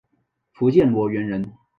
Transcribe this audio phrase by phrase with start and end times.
[0.51, 1.53] 福建罗源人。